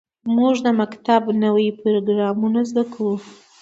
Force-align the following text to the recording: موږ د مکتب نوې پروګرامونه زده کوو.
موږ 0.35 0.55
د 0.65 0.67
مکتب 0.81 1.21
نوې 1.43 1.67
پروګرامونه 1.81 2.59
زده 2.69 2.83
کوو. 2.93 3.15